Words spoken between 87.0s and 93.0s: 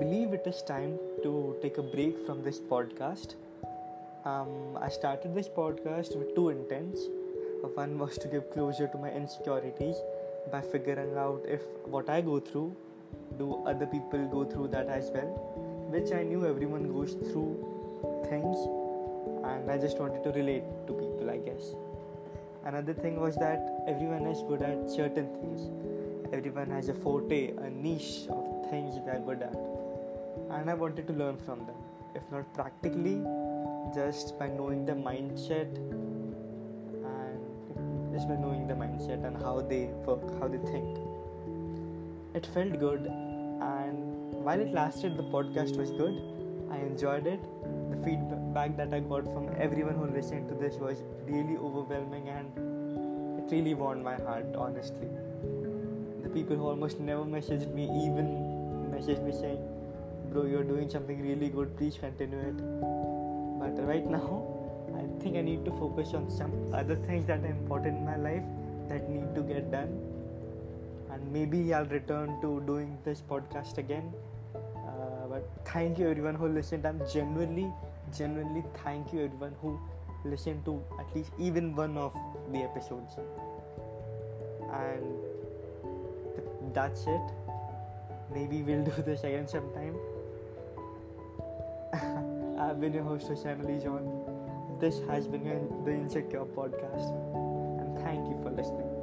it maybe we'll do this again sometime. I've been